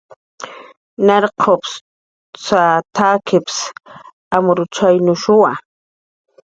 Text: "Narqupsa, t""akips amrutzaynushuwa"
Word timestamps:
"Narqupsa, 1.05 2.63
t""akips 2.95 3.55
amrutzaynushuwa" 4.35 5.51